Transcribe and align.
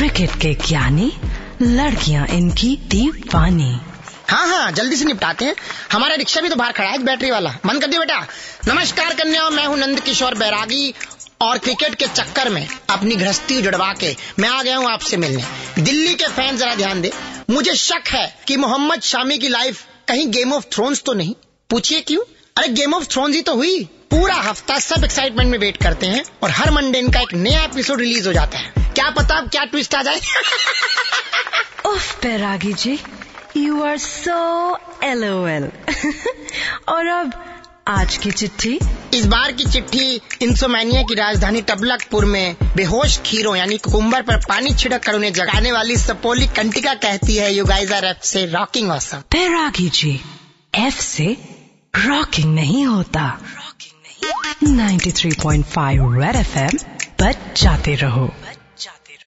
Cricket 0.00 0.30
के 0.30 0.54
ज्ञानी, 0.54 1.12
लड़कियाँ 1.62 2.26
इनकी 2.26 2.76
दीवानी 2.76 3.80
हाँ 4.28 4.46
हाँ 4.48 4.72
जल्दी 4.72 4.96
से 4.96 5.04
निपटाते 5.04 5.44
हैं। 5.44 5.56
हमारा 5.92 6.14
रिक्शा 6.14 6.40
भी 6.40 6.48
तो 6.48 6.56
बाहर 6.56 6.72
खड़ा 6.72 6.88
है 6.88 6.98
बैटरी 6.98 7.30
वाला। 7.30 7.54
बंद 7.66 7.80
कर 7.80 7.86
दियो 7.86 8.00
बेटा। 8.00 8.20
नमस्कार 8.68 9.14
कन्या, 9.14 9.50
मैं 9.50 9.66
हूँ 9.66 9.78
नंद 9.78 10.00
किशोर 10.00 10.34
बैरागी, 10.34 10.94
और 11.40 11.58
क्रिकेट 11.58 11.94
के 11.94 12.06
चक्कर 12.06 12.48
में 12.48 12.68
अपनी 12.90 13.16
गृहस्थी 13.16 13.62
जुड़वा 13.62 13.92
के 13.92 14.16
मैं 14.38 14.48
आ 14.48 14.62
गया 14.62 14.76
हूँ 14.76 14.90
आपसे 14.90 15.16
मिलने। 15.16 15.44
दिल्ली 15.82 16.14
के 16.14 16.24
फ़ैन 16.24 16.56
जरा 16.56 16.74
ध्यान 16.74 17.00
दे। 17.00 17.12
मुझे 17.50 17.74
शक 17.74 18.08
है 18.08 18.38
कि 18.48 18.56
मोहम्मद 18.56 19.00
शामी 19.00 19.38
की 19.38 19.48
लाइफ 19.48 19.84
कहीं 20.08 20.30
गेम 20.30 20.52
ऑफ़ 20.52 20.64
थ्रोन्स 20.72 21.02
तो 21.02 21.12
नहीं। 21.12 21.34
पूछिए 21.70 22.00
क्यों? 22.00 22.22
अरे 22.56 22.68
गेम 22.68 22.94
ऑफ़ 22.94 23.04
थ्रोन्स 23.04 23.36
ही 23.36 23.42
तो 23.42 23.54
हुई। 23.54 23.88
पूरा 24.10 24.34
हफ़्ता 24.34 24.78
सब 24.78 25.04
एक्साइटमेंट 25.04 25.50
में 25.50 25.58
वेट 25.58 25.76
करते 25.82 26.06
हैं 26.06 26.24
और 26.42 26.50
हर 26.50 26.70
मंडे 26.70 26.98
इनका 26.98 27.20
एक 27.20 27.34
नया 27.34 27.62
एपिसोड 27.64 28.00
रिलीज़ 28.00 28.26
हो 28.28 28.32
जाता 28.32 28.58
है। 28.58 28.92
क्या 28.94 29.10
पता 29.10 29.36
अब 29.38 29.48
क्या 29.48 29.64
ट्विस्ट 29.64 29.94
आ 29.94 30.02
जाए? 30.02 30.20
उफ 31.86 32.22
Bairagi 32.22 32.72
ji 32.72 32.98
you 33.56 33.82
are 33.84 33.98
so 33.98 34.78
L 35.04 35.24
और 36.88 37.06
अब 37.06 37.32
आज 37.88 38.16
की 38.16 38.30
चिट्ठी? 38.30 38.78
इस 39.14 39.26
बार 39.26 39.52
की 39.52 39.64
चिट्ठी 39.64 40.20
इंसोमैनिया 40.42 41.02
की 41.02 41.14
राजधानी 41.14 41.62
टबलकपुर 41.62 42.24
में 42.24 42.56
बेहोश 42.76 43.18
खीरों 43.26 43.56
यानी 43.56 43.78
कुकुम्बर 43.78 44.22
पर 44.22 44.36
पानी 44.48 44.74
छिड़क 44.74 45.02
कर 45.04 45.14
उन्हें 45.14 45.32
जगाने 45.32 45.72
वाली 45.72 45.96
सपोली 45.96 46.46
कंटिका 46.56 46.94
कहती 47.04 47.36
है 47.36 47.52
यू 47.54 47.64
गाइस 47.64 47.92
आर 47.92 48.04
एफ़ 48.04 48.26
से 48.26 48.44
rocking 48.46 48.90
awesome 48.90 49.22
Bairagi 49.32 49.88
ji 49.88 50.20
F 50.74 51.00
से 51.00 51.36
रॉकिंग 51.94 52.54
नहीं 52.54 52.84
होता। 52.86 53.24
93.5 54.64 56.22
रेड 56.22 56.36
एफएम 56.36 56.78
बच 57.20 57.62
जाते 57.62 57.94
रहो। 57.94 58.34